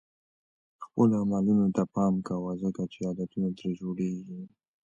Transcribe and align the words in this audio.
خپلو 0.83 1.15
عملونو 1.23 1.67
ته 1.75 1.83
پام 1.95 2.13
کوه 2.27 2.51
ځکه 2.63 2.81
چې 2.91 2.99
عادتونه 3.07 3.49
ترې 3.57 3.69
جوړېږي. 3.79 4.41